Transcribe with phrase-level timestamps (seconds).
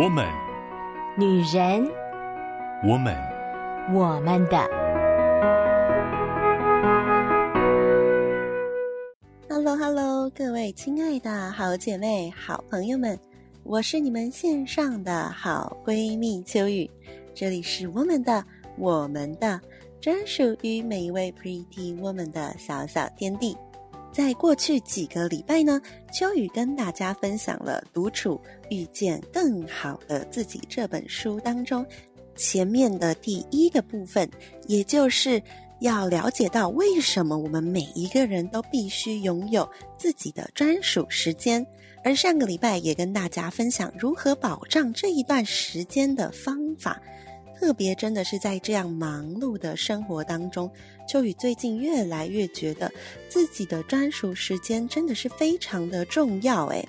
[0.00, 0.24] 我们，
[1.16, 1.84] 女人，
[2.84, 3.16] 我们，
[3.92, 4.56] 我们的。
[9.48, 13.18] Hello，Hello，各位亲爱的好姐妹、好朋友们，
[13.64, 16.88] 我是你们线上的好闺蜜秋雨，
[17.34, 18.44] 这里是我们的、
[18.76, 19.60] 我们的，
[20.00, 23.56] 专属于每一位 Pretty Woman 的小小天地。
[24.18, 25.80] 在过去几个礼拜呢，
[26.12, 31.86] 秋雨跟大家分享了《独处遇见更好的自己》这本书当中
[32.34, 34.28] 前面的第一个部分，
[34.66, 35.40] 也就是
[35.78, 41.64] 要了解到为什么我们每一个人都必须拥有自己的专属时间。
[42.02, 47.00] 而上个礼拜也跟大家分享如何保障这一段时间的方法。
[47.58, 50.70] 特别真的是在这样忙碌的生活当中，
[51.08, 52.90] 秋雨最近越来越觉得
[53.28, 56.86] 自己的专属时间真的是非常的重要诶，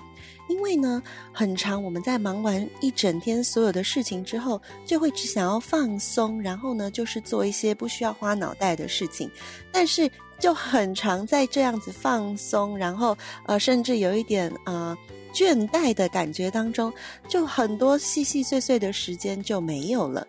[0.48, 1.02] 因为呢，
[1.32, 9.28] 很长我们在忙完一整天所有的事情之后，就会只想要放松，然后呢，就是做一些不需要花脑袋的事情，
[9.72, 14.96] 但是就很常在这样子放松，然后呃，甚至有一点呃。
[15.32, 16.92] 倦怠的感觉当中，
[17.28, 20.26] 就很多细细碎碎的时间就没有了。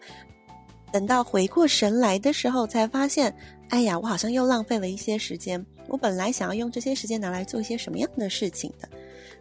[0.92, 3.34] 等到回过神来的时候，才发现，
[3.70, 5.64] 哎呀，我好像又浪费了一些时间。
[5.88, 8.88] 我本来想要用这些时间拿来做一些什么样的事情的，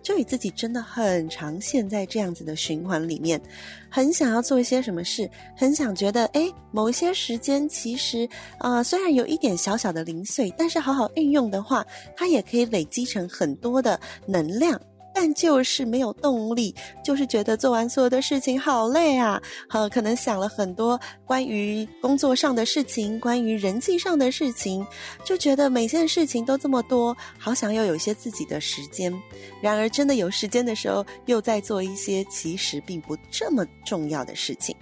[0.02, 3.40] 就与自己真的很常陷在这样子的循环里面，
[3.88, 8.28] 很想要做一些什么事，很想觉得，哎，某一些时间其实
[8.58, 14.80] 啊，虽然有一点小小的零碎，但是好好运用的话，它也可以累积成很多的能量。
[15.22, 19.38] 但就是没有动力，就是觉得做完所有的事情好累啊！
[19.68, 24.82] 好，可能想了很多关于工作上的事情，关于人际上的事情，
[25.22, 29.12] 就觉得每件事情都这么多，好想要有一些自己的时间。
[29.60, 34.74] 然而，真的有时间的时候，又在做一些其实并不这么重要的事情。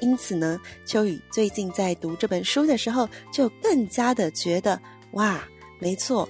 [0.00, 4.80] 因此呢，秋雨最近在读这本书的时候，就更加的觉得，
[5.12, 5.44] 哇，
[5.78, 6.28] 没错。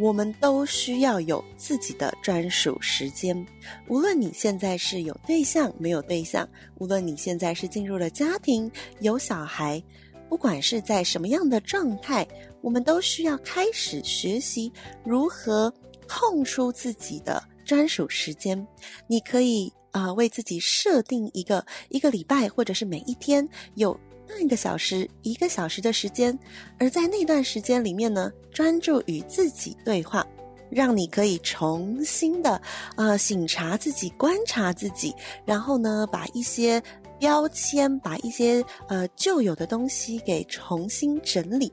[0.00, 3.46] 我们都需要有自己的专属时间，
[3.86, 9.82] 无论你现在是有对象没有对象，无论你现在是进入了家庭有小孩，
[10.26, 12.26] 不管是在什么样的状态，
[12.62, 14.72] 我们都需要开始学习
[15.04, 15.70] 如何
[16.08, 18.66] 空出自己的专属时间。
[19.06, 23.94] 你可以啊，为自己设定一个一个礼拜，或者是每一天有。
[24.30, 26.38] 半个小时、一个小时的时间，
[26.78, 30.26] 而在那段时间里面呢，专注与自己对话，
[30.70, 32.60] 让你可以重新的
[32.96, 35.12] 呃醒察自己、观察自己，
[35.44, 36.82] 然后呢，把一些
[37.18, 41.72] 标签、把一些呃旧有的东西给重新整理。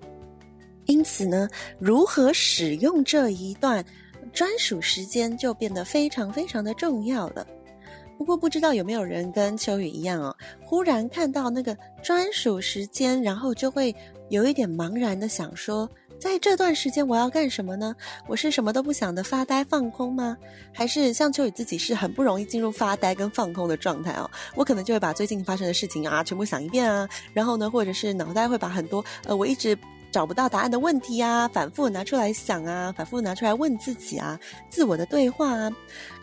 [0.87, 1.47] 因此呢，
[1.79, 3.85] 如何使用这一段
[4.33, 7.45] 专属时间，就变得非常非常的重要了。
[8.17, 13.95] 不过不知道有没有人跟秋雨一样哦，忽然看到那个专属时间，然后就会
[14.29, 15.89] 有一点茫然的想说，
[16.19, 17.95] 在这段时间我要干什么呢？
[18.27, 20.35] 我是什么都不想的发呆放空吗？
[20.73, 24.29] 还是像秋雨自己是很不容易进入发呆跟放空的状态哦？
[24.55, 29.77] 我可能就会把最近发生的事情啊全部想一遍啊，然后呢，或者是脑袋会把很多呃我一直。
[30.11, 35.71] 找不到答案的问题啊，反复拿出来想啊，反复拿出来问自己啊，自我的对话啊。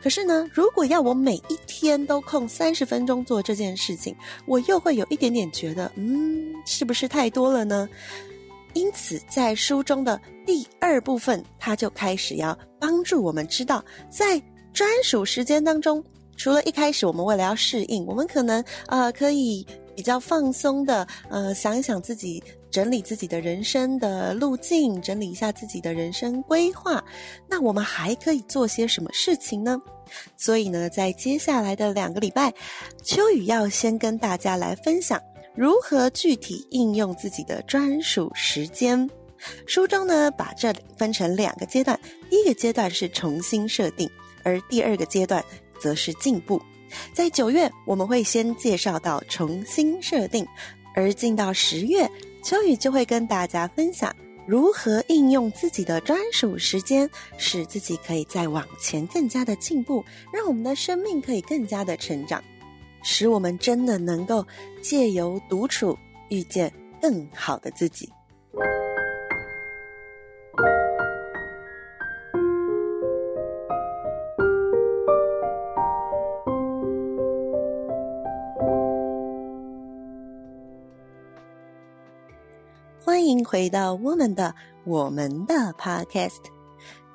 [0.02, 7.88] 可是呢，如果要我每一天都空三十分钟做这件事情，我又会有一点点觉得，嗯，是不是太多了呢？
[8.72, 14.42] 因此，在书中的第二部分，他就开始要帮助我们知道，在
[14.72, 16.02] 专属时间当中，
[16.36, 22.42] 除了一开始我们为了要适应，我们可能呃可以比较放松的呃想一想自己。
[22.74, 27.00] 整理自己的人生的路径，整理一下自己的人生规划。
[27.48, 29.80] 那我们还可以做些什么事情呢？
[30.36, 32.52] 所以呢，在接下来的两个礼拜，
[33.04, 35.22] 秋雨要先跟大家来分享
[35.54, 39.08] 如何具体应用自己的专属时间。
[39.68, 41.96] 书中呢，把这分成两个阶段，
[42.28, 44.10] 第一个阶段是重新设定，
[44.42, 45.40] 而第二个阶段
[45.80, 46.60] 则是进步。
[47.12, 50.44] 在九月，我们会先介绍到重新设定，
[50.96, 52.10] 而进到十月。
[52.44, 54.14] 秋雨就会跟大家分享
[54.46, 57.08] 如何应用自己的专属时间，
[57.38, 62.44] 使自己可以再往前更加的进步，让我们的生命可以更加的成长，
[63.02, 64.46] 使我们真的能够
[64.82, 65.96] 借由独处
[66.28, 66.70] 遇见
[67.00, 68.06] 更好的自己。
[83.34, 84.54] 迎回到我们的
[84.84, 86.38] 我们的 Podcast。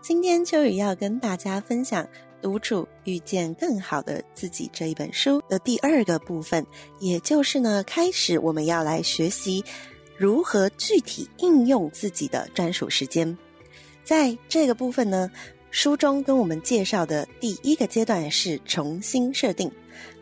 [0.02, 2.06] 今天秋雨要跟大家分享
[2.42, 6.66] 独处遇见更好的自己这一本书的第二个部分，
[7.00, 9.64] 也就是呢，开始我们要来学习
[10.18, 13.38] 如何具体应用自己的专属时间。
[14.04, 15.32] 在这个部分呢，
[15.72, 19.72] 书中跟我们介绍的第一个阶段是重新设定，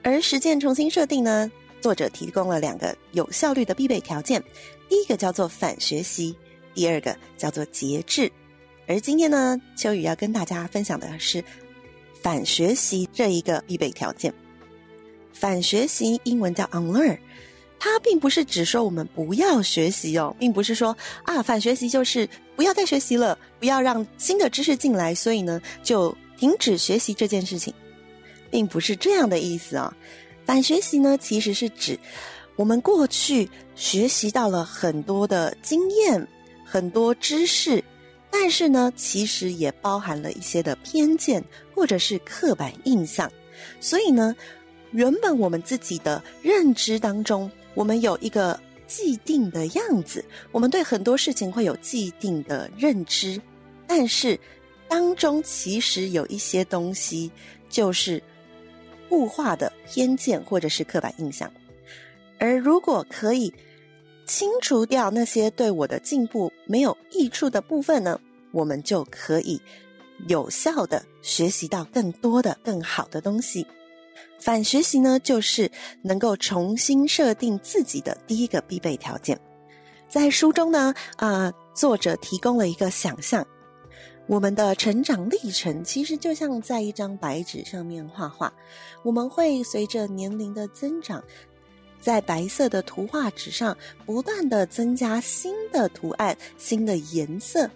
[0.04, 1.52] 而实践重新设定呢，
[1.82, 4.44] 作者提供了两个有效率的必备条件，
[4.90, 6.36] 第一个叫做反学习，
[6.74, 8.32] 第二个叫做节制。
[8.88, 11.44] 而今天呢，秋雨要跟大家分享的是
[12.22, 14.34] 反学习这一个必备条件。
[15.34, 17.18] 反学习英文叫 unlearn，
[17.78, 27.74] 它并不是只说我们不要学习哦，并不是说啊，反学习就是不要再学习了，不要让新的知识进来，所以呢就停止学习这件事情，
[28.50, 29.96] 并不是这样的意思啊、
[30.46, 32.00] 反学习呢，其实是指
[32.58, 36.28] 我们过去学习到了很多的经验、
[36.66, 37.82] 很多知识。
[38.30, 41.42] 但是呢，其实也包含了一些的偏见
[41.74, 43.32] 或者是刻板印象，
[43.80, 44.36] 所以呢，
[44.92, 53.42] 原本我们自己的认知当中，我们有一个既定的样子，我们对很多事情会有既定的认知，
[53.88, 54.38] 但是
[54.90, 57.32] 当中其实有一些东西
[57.70, 58.22] 就是
[59.08, 61.52] 固化的偏见或者是刻板印象，
[62.40, 63.54] 而如果可以。
[64.30, 68.20] 清除掉那些对我的进步没有益处的部分呢，
[68.52, 69.58] 我们就可以
[70.28, 73.66] 有效的学习到更多的、更好的东西。
[74.38, 79.40] 反学习呢，就是能够重新设定自己的第一个必备条件。
[80.10, 83.48] 在书中呢，啊、作者提供了一个想象，
[84.28, 88.54] 我们的成长历程其实就像在一张白纸上面画画，
[89.04, 91.24] 我们会随着年龄的增长。
[92.00, 97.70] 在白色的图画纸上不断地增加新的图案、新的颜色。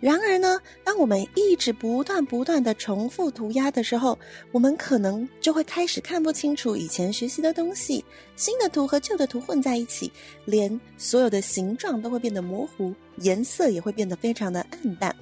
[0.00, 4.16] 然而呢，当我们一直不断不断地重复涂鸦的时候，
[4.52, 8.04] 我们可能就会开始看不清楚以前学习的东西。
[8.36, 10.12] 新的图和旧的图混在一起，
[10.44, 15.12] 连所有的形状都会变得模糊，颜色也会变得非常的暗淡。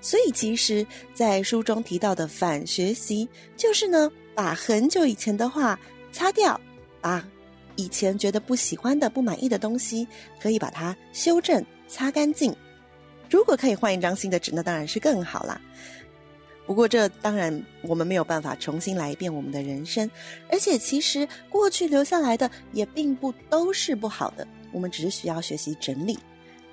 [0.00, 0.84] 所以，其实，
[1.14, 5.78] 在书中提到的反学习，就是呢，把很久以前的画
[6.10, 6.60] 擦掉，
[7.00, 7.24] 把
[7.78, 10.06] 以前觉得不喜欢的、不满意的东西，
[10.40, 12.54] 可以把它修正、擦干净。
[13.30, 15.60] 如果可以换一张新的纸，那当然是更好啦。
[16.66, 20.10] 不过，这当然我们没有办法重新来一遍我们的人生。
[20.50, 26.18] 而且，其实过去留下来的也并不都是不好的，我们只是需要学习整理。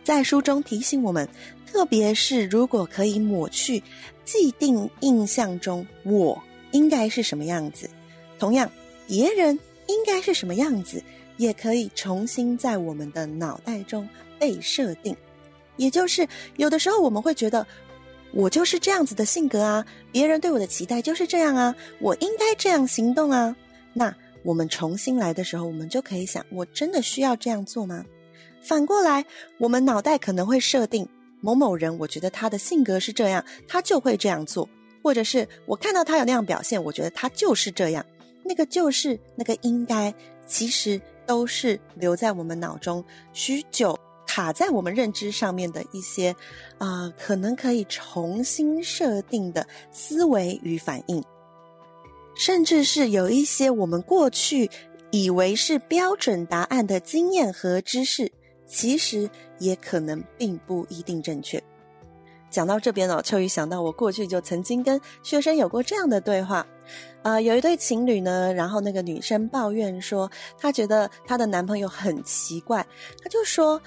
[0.04, 1.30] 在书中提醒我们，
[1.66, 3.82] 特别是如果可以抹去
[4.24, 6.42] 既定印象中我
[6.72, 7.90] 应该是什么样子，
[8.40, 8.70] 同样
[9.08, 9.58] 别人。
[9.88, 11.04] 应该是什么样子，
[11.38, 14.08] 也可以重新在我们的脑袋中
[14.40, 15.16] 被设定。
[15.78, 16.28] 也就是
[16.58, 17.66] 有的时候我们会觉得，
[18.32, 23.56] 我就是这样子的性格啊，别人对我的期待就是这样啊，我应该这样行动啊。
[23.94, 28.06] 那我们重新来的时候，我们就可以想，我真的需要这样做吗？
[28.62, 29.26] 反过来，
[29.58, 31.08] 我们脑袋可能会设定
[31.42, 34.68] 某某人，我觉得他的性格是这样，他就会这样做，
[35.04, 38.06] 或者是我看到他有那样表现，我觉得他就是这样。
[38.48, 40.14] 那个就是那个应该，
[40.46, 43.04] 其实都是留在我们脑中
[43.34, 46.30] 许久，卡在我们认知上面的一些，
[46.78, 51.24] 啊、呃，可能可以重新设定的思维与反应，
[52.36, 54.70] 甚至是有一些我们过去
[55.10, 58.32] 以为是标准答案的经验和知识，
[58.68, 59.28] 其实
[59.58, 61.62] 也可能并不一定正确。
[62.56, 66.66] 讲到这边哦，秋雨想到我过去就曾经跟学生有过这样的对话，
[67.22, 72.82] 呃，有一对情侣呢，然后那个女生抱怨说，她觉得她的男朋友很奇怪，
[73.22, 73.82] 她就说，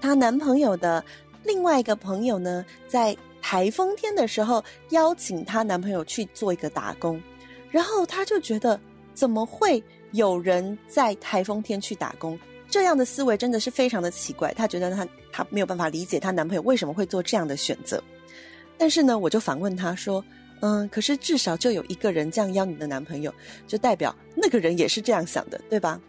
[0.00, 1.04] 她男朋友的
[1.44, 7.22] 另外一个朋友呢，在台风天的时候邀请她男朋友去做一个打工，
[7.70, 8.80] 然后她就觉得，
[9.14, 9.80] 怎么会
[10.10, 12.36] 有人在台风天去打工？
[12.72, 18.02] 这样的思维真的是非常的奇怪，她觉得她她没有办法理解她男朋友为什么会做这样的选择。
[18.78, 20.24] 但是呢，我就反问她说
[20.60, 23.32] ：“嗯，可是至少就有一个人这样邀你的男朋友，
[23.66, 26.00] 就代表那个人也是这样想的，对吧？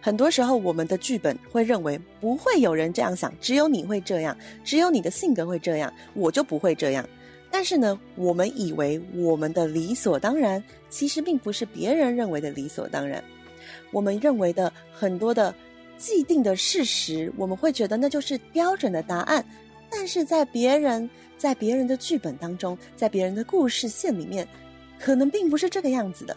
[0.00, 4.34] 很多时候我们的剧本会认为不会有人这样想，只有你会这样，
[4.64, 7.06] 只有你的性格会这样，我就不会这样。
[7.50, 13.22] 但是呢，我们以为我们的理所当然，其实并不是别人认为的理所当然。
[13.90, 15.54] 我们认为的很多的。”
[15.98, 19.44] 既定的事实，我们会觉得那就是标准的答案，
[19.90, 24.46] 但是在别人在别人的剧本当中，在别人的故事线里面，
[24.98, 26.36] 可能并不是这个样子的。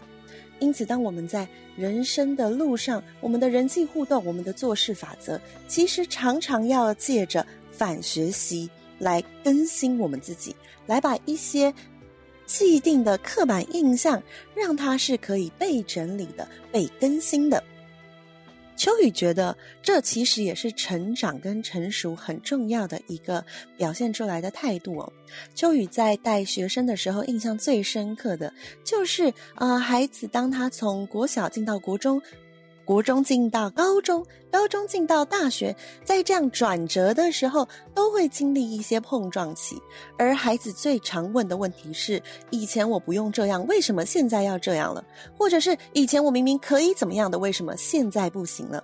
[0.60, 11.74] 因此，当我们在人生的路上，我们的人际互动，我们的做事法则，其实常常要借着反学习来更新我们自己，来把一些
[12.46, 14.22] 既定的刻板印象，
[14.54, 17.64] 让它是可以被整理的、被更新的。
[18.82, 23.46] 秋雨觉得，这其实也是成长跟成熟很重要的一个
[23.78, 25.14] 表现出来的态度哦。
[25.54, 28.52] 秋雨在带学生的时候，印象最深刻的
[28.84, 32.20] 就是，呃，孩子当他从国小进到国中。
[32.84, 39.82] 国中进到高中，高中进到大学，在这样转折的时候，都会经历一些碰撞期。
[40.18, 45.04] 而孩子最常问的问题是：以前我不用这样，为什么现在要这样了？
[45.38, 48.84] 或者是以前我明明可以怎么样的，为什么现在不行了？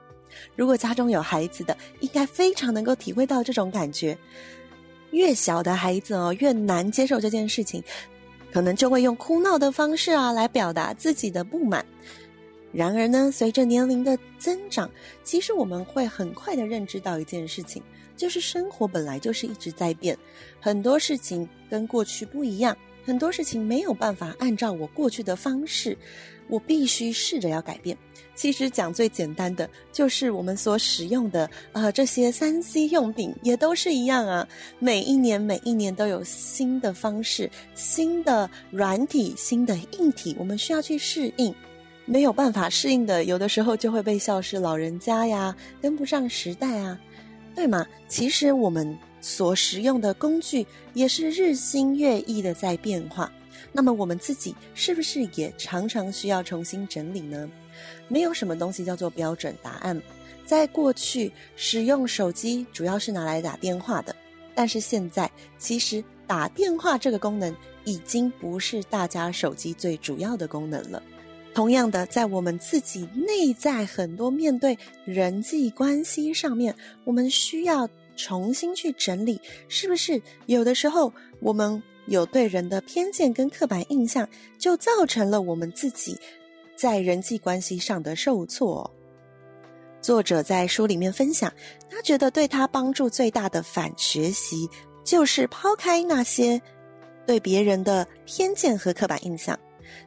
[0.56, 4.18] 如果家中有孩子的，应该非常能够体会到这种感觉。
[5.12, 7.84] 越小的孩子哦，越难接受这件事情，
[8.54, 11.84] 可能就会用哭闹的方式啊，来表达自己的不满。
[12.74, 14.90] 然而呢，随着年龄的增长，
[15.24, 17.82] 其实我们会很快的认知到一件事情，
[18.16, 20.18] 就是生活本来就是一直在变，
[20.60, 25.98] 很多事情跟过去不一样，很多事情没有办法按照我过去的方式，
[26.50, 27.98] 我必须试着要改变。
[28.36, 34.48] 其实讲最简单的，就是我们所使用的呃这些三 C 用品也都是一样啊，
[34.78, 41.56] 每一年每一年都有新的方式、新的软体、新的硬体，我们需要去适应。
[42.10, 46.98] 没有办法适应的，有的时候就会被笑是老人家呀，跟不上时代啊，
[47.54, 47.86] 对吗？
[48.08, 53.30] 其实我们所使用的工具也是日新月异的在变化。
[53.74, 57.50] 那么我们自己是不是也常常需要重新整理呢？
[58.08, 60.02] 没有什么东西叫做标准答案。
[60.46, 64.16] 在过去，使用手机主要是拿来打电话的，
[64.56, 71.04] 但是现在其实打电话这个功能已经不是大家手机最主要的功能了。
[71.58, 80.22] 同样的，在我们自己内在很多面对人际关系上面，我们需要重新去整理，是不是？
[80.46, 86.16] 有的时候我们有对人的偏见跟刻板印象，就造成了我们自己
[86.76, 88.88] 在人际关系上的受挫。
[90.00, 91.52] 作者在书里面分享，
[91.90, 94.70] 他觉得对他帮助最大的反学习，
[95.04, 96.62] 就是抛开那些
[97.26, 99.58] 对别人的偏见和刻板印象。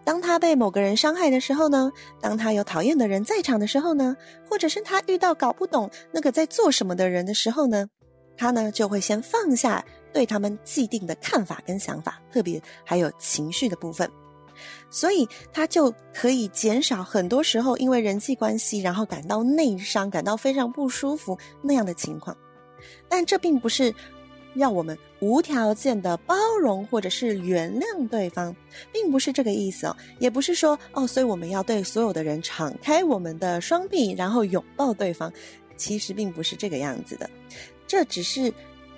[0.05, 4.17] 当他被某个人伤害的时候呢，当他有讨厌的人在场的时候呢，
[4.49, 7.89] 或者是他遇到搞不懂那个在做什么的人的时候呢，
[8.37, 14.11] 他呢就会先放下对他们既定的看法跟想法，特别还有情绪的部分，
[14.91, 22.37] 所以他就可以减少很多时候因为人际关系然后感到内伤、感到非常不舒服那样的情况。
[23.09, 23.95] 但这并不是。
[24.54, 28.54] 要我们无条件的包容或者是原谅对方，
[28.92, 35.33] 并不是这个意思哦，也不是说哦，所以我们要对所有的人敞开我们的双臂，然后拥抱对方，
[35.76, 37.30] 其实并不是这个样子的。
[37.87, 38.52] 这只是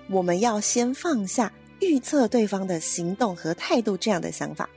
[0.09, 4.68] 我们要先放下预测对方的行动和态度这样的想法，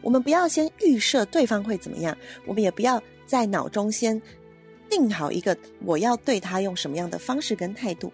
[0.00, 4.20] 我们不要先预设对方会怎么样，我们也不要在脑中先
[4.88, 8.12] 定好一个我要对他用什么样的方式跟态度。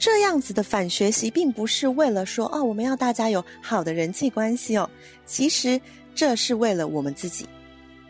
[0.00, 4.88] 这样子的反学习，并不是为了说哦，我们要大家有好的人际关系哦。
[5.26, 5.78] 其实
[6.14, 7.46] 这是为了我们自己，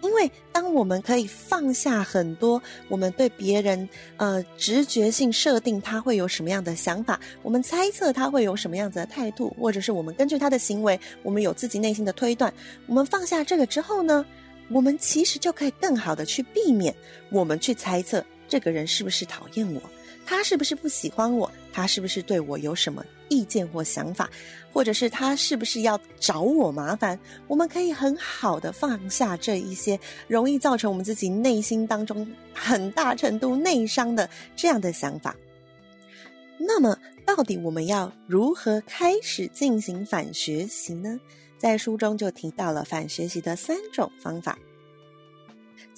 [0.00, 12.54] 因为当我们可以放下很多我们对别人呃直觉性设定他会有什么样的想法，我们猜测他会有什么样子的态度，或者是我们根据他的行为，我们有自己内心的推断。
[12.87, 14.25] 我们放下这个之后呢，
[14.70, 16.94] 我们其实就可以更好的去避免
[17.30, 19.82] 我们去猜测这个人是不是讨厌我。
[20.30, 21.50] 他是不是不喜欢我？
[21.72, 24.30] 他是不是对我有什么意见或想法？
[24.72, 27.18] 或者是他是不是要找我麻烦？
[27.49, 35.34] 我们可以很好的放下这一些容易造成我们自己内心当中很大程度内伤的这样的想法。
[36.56, 36.96] 那么，
[37.26, 41.18] 到底我们要如何开始进行反学习呢？
[41.58, 44.56] 在书中就提到了反学习的三种方法。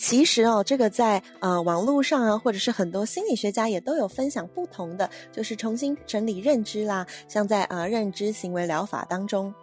[0.02, 7.06] 其实哦，这个在呃网络上啊，或者是很多心理学家也都有分享不同的，就是重新整理认知啦。
[7.28, 9.54] 像在呃认知行为疗法当中，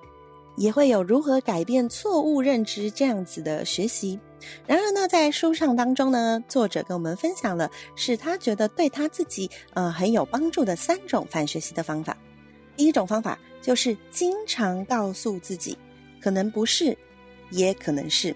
[0.55, 4.17] 也会有如何改变错误认知这样子的学习。
[4.65, 12.15] 然而呢，在书上当中呢，作者跟我们分享了是他觉得对他自己呃很有帮助的三种反学习的方法。
[12.77, 15.77] 第一种方法就是经常告诉自己，
[16.21, 16.97] 可能不是，
[17.51, 18.33] 也可能是。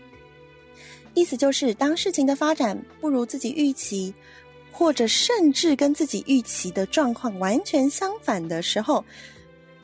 [1.14, 4.14] 意思就是，当事情的发展不如自己预期，
[4.72, 9.04] 或者甚至跟自己预期的状况完全相反的时候，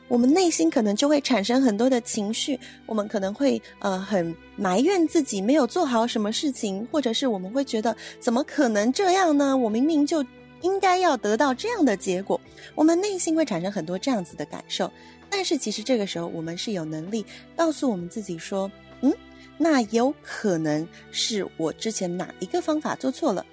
[0.08, 2.58] 我们内心可能就会产生很多的情绪。
[2.86, 9.56] 我们可能会呃很埋怨自己没有做好什么事情，或者是我们会觉得怎么可能这样呢？
[9.56, 10.24] 我明明就
[10.62, 12.40] 应该要得到这样的结果，
[12.74, 14.90] 我们内心会产生很多这样子的感受。
[15.30, 18.68] 但是其实这个时候，我们是有能力告诉我们自己说
[19.00, 19.14] ：“嗯，
[19.62, 23.44] 那有可能是我之前哪一个方法做错了，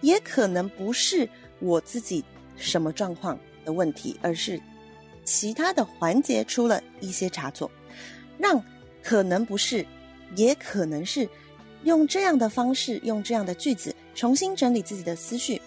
[0.00, 2.24] 也可能不是我自己
[2.56, 4.60] 什么状况的问题，而是
[5.24, 7.68] 其他的环节出了一些差错，
[8.38, 8.62] 让
[9.02, 9.84] 可能不是，
[10.36, 11.28] 也可能是
[11.82, 15.60] 用这样的方式，用这样的句子重新整理自己的思绪。”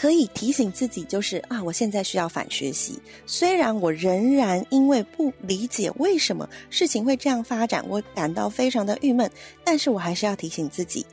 [0.00, 2.98] 可以提醒自己，就是啊，我现在需要反学习。
[3.26, 9.30] 虽然我仍然因为不理解为什么事情会这样发展，我感到非常的郁闷，
[9.62, 11.04] 但是我还是要提醒自己，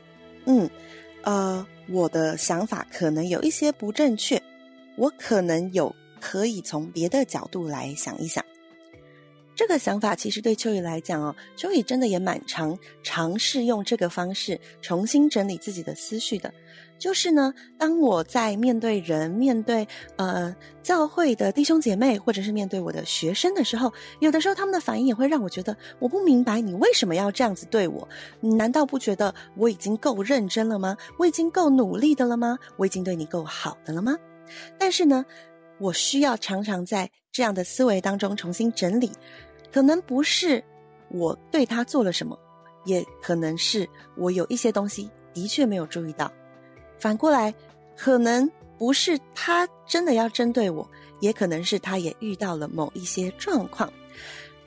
[0.46, 0.70] 嗯，
[1.20, 4.42] 呃，我的想法可能有一些不正确，
[4.96, 8.42] 我可能有可以从别的角度来想一想。
[9.54, 16.50] 这个想法其实对秋雨来讲哦，秋雨真的也蛮常尝试用这个方式重新整理自己的思绪的。
[16.98, 19.86] 就是呢，当我在面对人、面对
[20.16, 28.06] 呃教会的弟兄姐妹，或者是面对我的学生的时候，有的时候他们的反应也会让我觉得，我不明白你为什么要这样子对我？
[28.40, 30.96] 你难道不觉得我已经够认真了吗？
[31.18, 32.58] 我已经够努力的了吗？
[32.76, 34.16] 我已经对你够好的了吗？
[34.76, 35.24] 但是呢，
[35.78, 39.12] 我需要常常在这样的思维当中重新整理，
[39.72, 40.62] 可能不是
[41.10, 42.36] 我对他做了什么，
[42.84, 46.32] 也可能是我有一些东西的确没有注意到。
[46.98, 47.54] 反过来，
[47.96, 50.88] 可能不是他真的要针对我，
[51.20, 53.92] 也可能是他也遇到了某一些状况。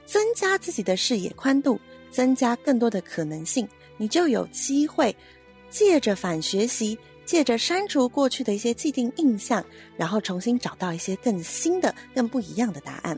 [0.06, 5.16] 增加自己的视野宽度，增加更多的可能性，你就有机会
[5.70, 9.64] 借着反学习，借着删除过去的一些既定印象，
[9.96, 13.18] 然后重新找到一些更新的、更不一样的答案。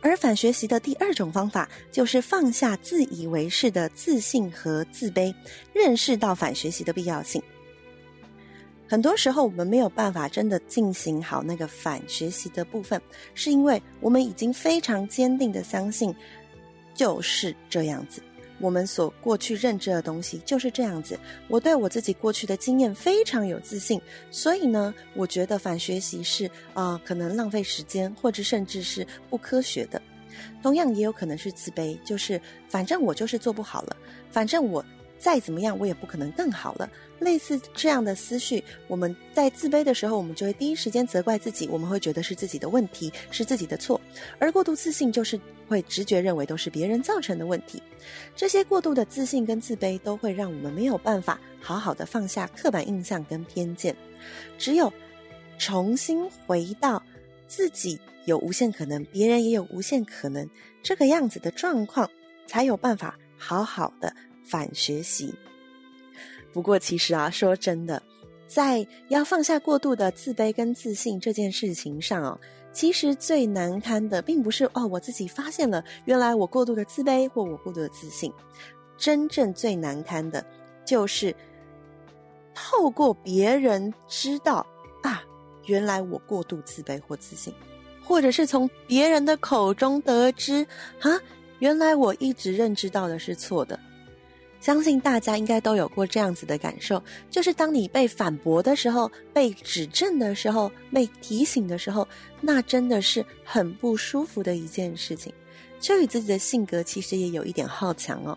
[0.00, 5.32] 而反学习的第二种方法，就是放下自以为是的自信和自卑，
[5.72, 7.40] 认识到反学习的必要性。
[8.88, 13.00] 很多时候，我们没有办法真的进行好那个反学习的部分，
[13.34, 16.14] 是因为我们已经非常坚定的相信
[16.94, 18.22] 就是这样子。
[18.60, 21.20] 我们所过去认知的东西就是这样子。
[21.48, 30.00] 我对我自己过去的经验非常有自信，所以呢，我觉得反学习是啊、可能浪费时间，或者甚至是不科学的。
[30.62, 33.94] 同样，也有可能是自卑，就是反正我就是做不好了，
[34.30, 34.82] 反正我。
[35.18, 36.88] 再怎么样，我也不可能更好了。
[37.18, 44.00] 类似这样的思绪，我们在自卑的时候，我们就会第一时间责怪自己，我们会觉得是自己的问题，是自己的错；
[44.38, 47.82] 而过度自信就是会直觉认为都是别人造成的问题。
[48.36, 53.94] 这些过度的自信跟自卑，都会让我们没有办法好好的放下刻板印象跟偏见。
[54.56, 54.92] 只有
[55.58, 57.02] 重新回到
[57.48, 60.48] 自己有无限可能，别人也有无限可能
[60.84, 62.08] 这个样子的状况，
[62.46, 64.14] 才有办法好好的。
[64.48, 65.34] 反学习。
[66.52, 68.02] 不过，其实啊，说真的，
[68.46, 72.40] 在要放下过度的自卑跟自信这件事情上哦，
[72.72, 78.32] 其实最难堪的，并不是哦，我自己发现了原来我过度的自卑或我过度的自信，
[78.96, 80.44] 真正最难堪的，
[80.84, 81.34] 就是
[82.54, 84.66] 透过别人知道
[85.02, 85.22] 啊，
[85.66, 87.52] 原来我过度自卑或自信，
[88.02, 90.66] 或者是从别人的口中得知
[91.00, 91.20] 啊，
[91.60, 93.78] 原来我一直认知到的是错的。
[94.60, 102.06] 相信大家应该都有过这样子的感受，就是当你被反驳的时候、被指正的时候、被提醒的时候，
[102.40, 105.32] 那真的是很不舒服的一件事情。
[105.80, 108.36] 秋雨自己的性格其实也有一点好强哦。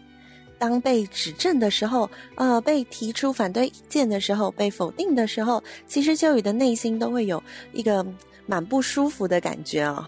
[0.60, 7.42] 当被指正的时候，呃，被提出反对意见的时候，被否定的时候，其实秋雨的内心都会有
[7.74, 8.06] 一个
[8.46, 10.08] 蛮不舒服的感觉、哦。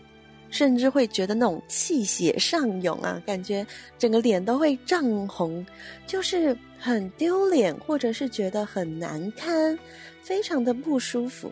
[0.53, 3.65] 甚至会觉得那种气血上涌啊，感觉
[3.97, 5.65] 整个脸都会涨红，
[6.05, 9.77] 就是很丢脸，或者是觉得很难堪，
[10.21, 11.51] 非常的不舒服。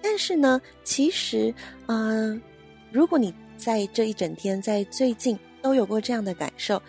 [0.00, 1.54] 但是呢，其实，
[1.88, 2.40] 嗯、
[2.90, 6.82] 如果你在这一整天，在最近都有过这样的感受，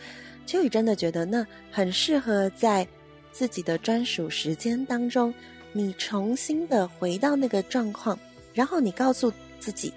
[0.45, 2.87] 秋雨真的觉得那很适合在
[3.33, 5.33] 自己的专属时间当中，
[5.73, 8.17] 你重新的回到那个状况，
[8.53, 9.91] 然后你告诉自己。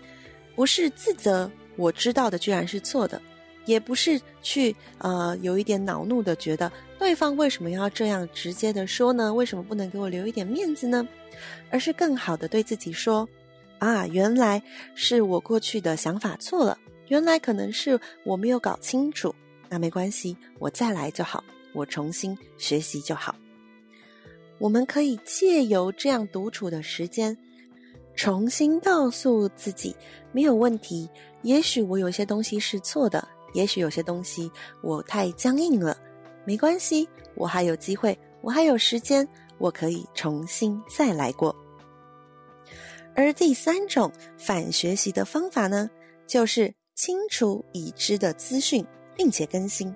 [0.55, 3.21] 不是自责，我知道的居然是错的，
[3.65, 9.33] 也不是去呃有一点恼怒的觉得对方为什么要这样直接的说呢？
[9.33, 11.07] 为什么不能给我留一点面子呢？
[11.71, 13.29] 而是更好的对自己说：
[13.79, 14.63] 啊，原来
[14.95, 19.35] 是我过去的想法错了，原来可能是我没有搞清楚，
[19.69, 23.35] 那没关系，我再来就好，我重新学习就好。
[24.59, 27.37] 我们可以借由这样独处的时间。
[28.15, 29.95] 重新告诉自己
[30.33, 31.09] 没有问题，
[31.43, 34.51] 也许我有些东西是错的，也许有些东西
[34.83, 35.97] 我太僵硬了，
[36.45, 39.27] 没关系，我还有机会，我还有时间，
[39.59, 41.55] 我可以重新再来过。
[43.15, 45.91] 而第三种反学习的方法呢，
[46.27, 49.95] 就是清除已知的资讯，并且更新。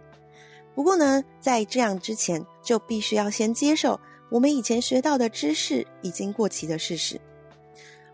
[0.75, 3.99] 不过呢，在这样之前，就必须要先接受
[4.31, 7.19] 我们以前学到的知识已经过期的事实。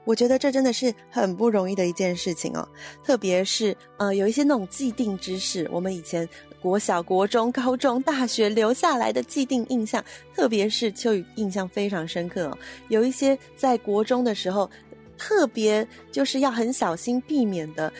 [0.04, 2.66] 我觉得这真的是很不容易的一件事情哦，
[3.04, 6.28] 特别是呃，有一些那种既定知识，我们以前
[6.60, 12.58] 国小、国中、高中、大学留下来的既定印象，特别是秋雨印象非常深刻哦。
[12.88, 14.68] 有一些在国中的时候，
[15.16, 17.92] 特别就是要很小心避免的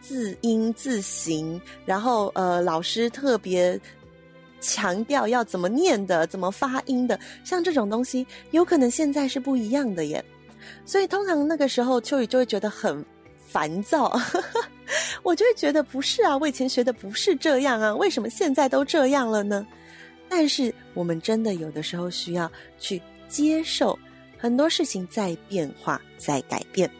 [0.00, 3.78] 字音字形，然后呃，老师特别。
[4.62, 10.22] 强调要怎么念的，怎么发音的，像这种东西，有可能现在是不一样的耶。
[10.84, 13.04] 所以通常那个时候，秋雨就会觉得很
[13.36, 14.12] 烦躁，
[15.22, 19.66] 我就会觉得不是啊，我以前学的不是这样啊，为什么现在都这样了呢？
[20.28, 23.98] 但是我们真的有的时候需要去接受
[24.38, 26.90] 很多事情在变化，在改变，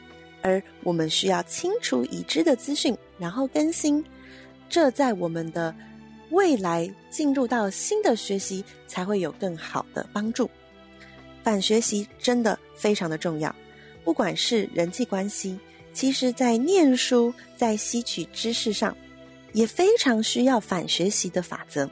[0.43, 4.05] 而我们需要清除已知的资讯，然后更新，
[4.69, 5.75] 这在我们的。
[6.33, 10.49] 未来进入到新的学习，才会有更好的帮助。
[11.43, 13.55] 反学习真的非常的重要，
[14.05, 15.59] 不管是人际关系，
[15.93, 18.97] 其实在念书、在吸取知识上，
[19.53, 21.89] 也非常需要反学习的法则。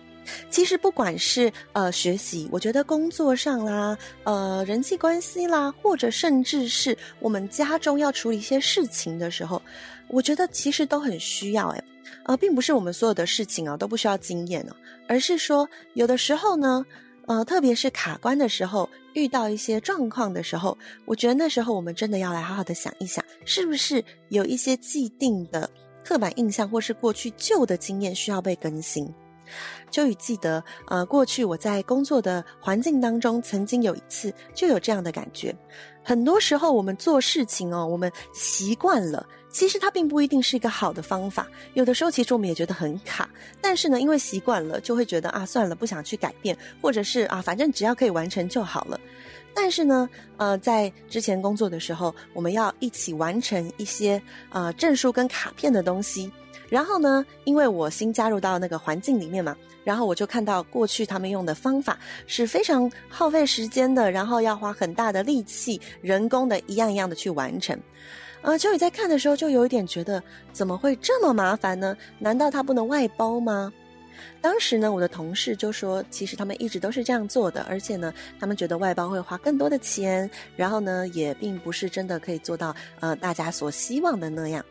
[0.51, 9.63] 其实不管是呃学习，我觉得工作上啦，呃人际关系啦，或者甚至是我们家中要处理一些事情的时候，
[10.09, 11.83] 我觉得其实都很需要诶
[12.25, 14.77] 呃，并不是我们所有的事情啊都不需要经验哦，
[15.09, 16.85] 而是说有的时候呢，
[17.29, 25.71] 呃，特别是卡关的时候，遇到一些状况的时候，我觉得那时候我们真的要来好好的想一想，是不是有一些既定的
[26.03, 29.07] 刻板印象或是过去旧的经验需要被更新。
[29.91, 35.55] 秋雨记得，呃，过去我在工作的环境当中，曾经有一次就有这样的感觉。
[36.09, 39.27] 很多时候我们做事情哦，我们习惯了。
[39.51, 43.29] 其实它并不一定是一个好的方法，有的时候其实我们也觉得很卡，
[43.61, 48.99] 但是呢，因为习惯了，就会觉得啊，算了，不想去改变，或者是啊，反正只要可以完成就好了。
[49.53, 56.33] 但是呢，呃，在之前工作的时候，我们要一起完成一些呃证书跟卡片的东西，
[56.69, 67.79] 然后呢，因为我新加入到那个环境里面嘛，然后我就看到过去他们用的方法是非常耗费时间的，然后要花很大的力气，人工的一样一样的去完成。
[68.43, 71.97] 呃，秋雨在看的时候就有一点觉得，怎么会这么麻烦呢？
[72.19, 73.73] 难道他不能外包吗？
[74.41, 84.65] 当时呢，我的同事就说，其实他们一直都是这样做的，而且呢，他们觉得外包会花更多的钱，然后呢，也并不是真的可以做到呃大家所希望的那样。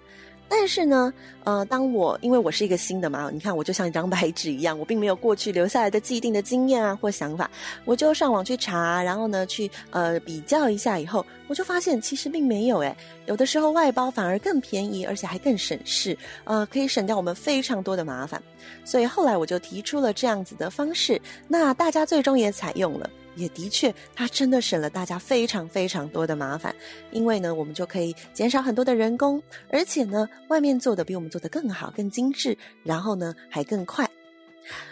[0.50, 7.50] 但是呢，呃，当我因为我是一个新的嘛，你看我就像一张白纸一样，我并没有过去留下来的既定的经验啊或想法，
[7.86, 18.42] 我就上网去查，然后呢去呃比较一下以后，我就发现其实并没有诶，有的时候外包反而更便宜，而且还更省事，呃，可以省掉我们非常多的麻烦，
[18.86, 23.10] 所以后来我就提出了这样子的方式，那大家最终也采用了。
[23.38, 26.76] 也的确，它真的省了大家非常非常多的麻烦，
[27.12, 34.10] 因为呢，我们就可以减少很多的人工，而且呢，外面做的比我们做的更好、更精致，然后呢，还更快。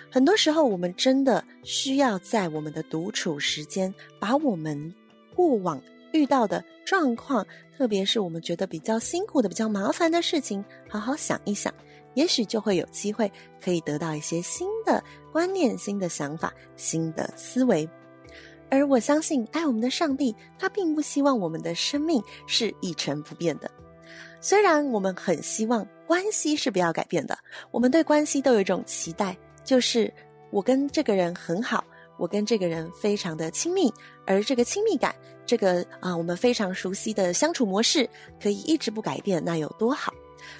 [0.09, 4.93] 很多时候，我们真的需要在我们的独处时间，把我们
[5.35, 5.81] 过往
[6.13, 7.45] 遇到的状况，
[7.77, 11.73] 特别是我们觉得比较辛苦的、比较麻烦的事情，好好想一想，
[12.13, 13.29] 也许就会有机会
[13.61, 15.03] 可以得到一些新的
[15.33, 17.85] 观念、新的想法、新的思维。
[18.69, 23.69] 而我相信，爱我们的上帝，他并不希望我们的生命是一成不变的。
[24.41, 27.37] 虽然我们很希望关系是不要改变的，
[27.71, 30.11] 我们对关系都有一种期待，就是
[30.51, 31.83] 我跟这个人很好，
[32.17, 33.91] 我跟这个人非常的亲密，
[34.25, 38.07] 而这个亲密感，这个啊、我们非常熟悉的相处模式，
[38.41, 40.13] 可以一直不改变，那有多好？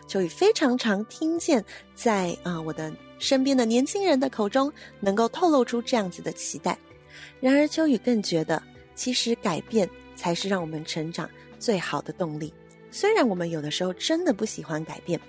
[0.08, 1.63] 就以非常常听见
[1.94, 6.76] 在啊、我的身边的年轻人的口中，能够透露出这样子的期待。
[7.39, 8.62] 然而，秋雨更觉得，
[8.95, 12.54] 其实改变才是让我们成长最好的动力。
[12.89, 15.19] 虽然我们有的时候真的不喜欢改变，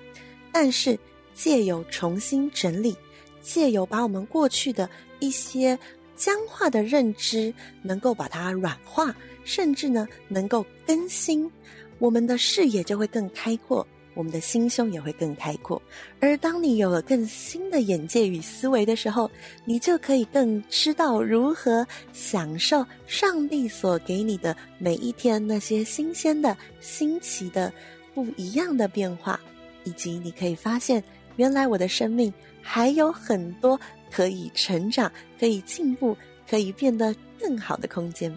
[0.52, 0.98] 但是
[1.34, 2.96] 借由重新整理，
[3.42, 4.88] 借由把我们过去的
[5.18, 5.78] 一些
[6.14, 9.14] 僵化的认知，能够把它软化，
[9.44, 11.50] 甚至呢，能够更新，
[11.98, 13.86] 我们的视野就会更开阔。
[14.16, 15.80] 我们的心胸也会更开阔，
[16.20, 19.30] 而当你有了更新的眼界与思维的时候，
[19.66, 27.70] 你就可以更知道如何享受上帝所给你的每一天那些新鲜的、新奇的、
[28.14, 29.38] 不一样的变化，
[29.84, 31.04] 以及你可以发现，
[31.36, 33.78] 原来我的生命还有很多
[34.10, 36.16] 可以成长、可以进步、
[36.48, 38.34] 可以变得更好的空间。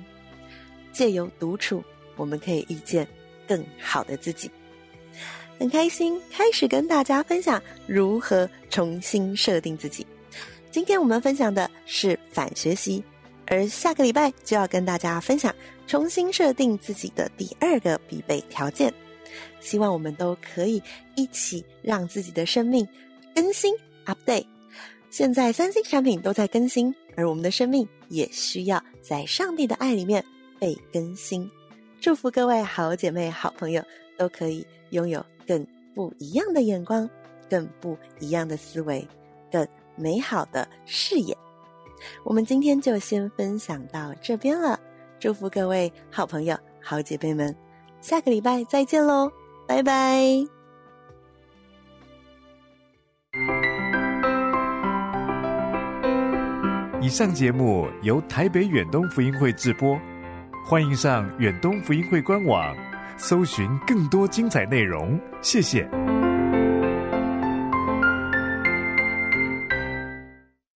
[0.92, 1.82] 借由独处，
[2.18, 3.08] 我们可以遇见
[3.48, 4.52] 更好的自己。
[5.60, 10.08] 很开心开始跟大家分享如何重新设定自己。
[10.72, 13.04] 今天我们分享的是反学习，
[13.45, 15.54] 而下个礼拜就要跟大家分享
[15.86, 18.93] 重新设定自己的第二个必备条件。
[19.60, 20.82] 希望我们都可以
[21.15, 22.88] 一起让自己的生命
[23.36, 24.45] 更新 update。
[25.10, 30.24] 现在三星产品都在更新，而我们的生命也需要在上帝的爱里面
[30.58, 31.52] 被更新。
[32.00, 33.84] 祝福各位好姐妹、好朋友
[34.17, 37.09] 都可以拥有更不一样的眼光、
[37.49, 39.05] 更不一样的思维、
[39.51, 41.35] 更美好的视野。
[42.23, 44.79] 我们今天就先分享到这边了。
[45.19, 47.53] 祝福各位好朋友、好姐妹们。
[47.99, 49.31] 下个礼拜再见喽，
[49.67, 50.21] 拜拜！
[57.01, 59.99] 以上节目由台北远东福音会制播，
[60.63, 62.75] 欢迎上远东福音会官网，
[63.19, 65.19] 搜寻更多精彩内容。
[65.41, 65.88] 谢谢。